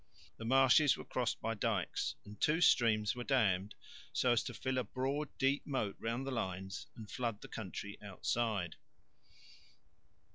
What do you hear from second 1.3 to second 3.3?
by dykes, and two streams were